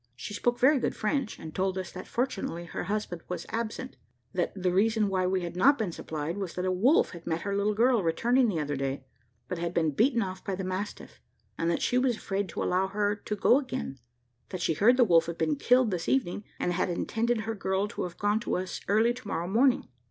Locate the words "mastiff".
10.63-11.21